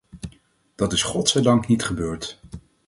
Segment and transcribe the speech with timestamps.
[0.75, 2.39] Dat is godzijdank niet gebeurd.